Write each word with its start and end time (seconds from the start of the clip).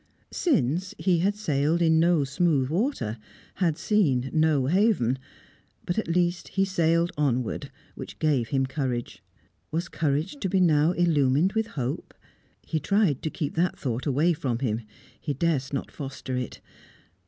Since, 0.33 0.95
he 0.97 1.19
had 1.19 1.35
sailed 1.35 1.79
in 1.79 1.99
no 1.99 2.23
smooth 2.23 2.69
water; 2.69 3.19
had 3.57 3.77
seen 3.77 4.31
no 4.33 4.65
haven. 4.65 5.19
But 5.85 5.99
at 5.99 6.07
least 6.07 6.47
he 6.47 6.65
sailed 6.65 7.11
onward, 7.19 7.69
which 7.93 8.17
gave 8.17 8.47
him 8.47 8.65
courage. 8.65 9.21
Was 9.69 9.89
courage 9.89 10.37
to 10.39 10.49
be 10.49 10.59
now 10.59 10.93
illumined 10.93 11.53
with 11.53 11.67
hope? 11.77 12.15
He 12.65 12.79
tried 12.79 13.21
to 13.21 13.29
keep 13.29 13.53
that 13.53 13.77
thought 13.77 14.07
away 14.07 14.33
from 14.33 14.57
him; 14.57 14.81
he 15.19 15.35
durst 15.35 15.71
not 15.71 15.91
foster 15.91 16.35
it. 16.35 16.61